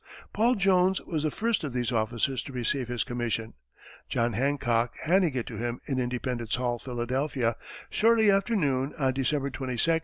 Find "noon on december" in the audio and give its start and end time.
8.55-9.51